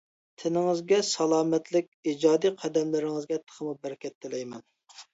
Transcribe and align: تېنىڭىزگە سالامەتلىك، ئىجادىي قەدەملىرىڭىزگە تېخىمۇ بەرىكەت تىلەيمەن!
تېنىڭىزگە 0.43 0.97
سالامەتلىك، 1.09 1.91
ئىجادىي 2.13 2.55
قەدەملىرىڭىزگە 2.65 3.41
تېخىمۇ 3.47 3.79
بەرىكەت 3.85 4.21
تىلەيمەن! 4.27 4.71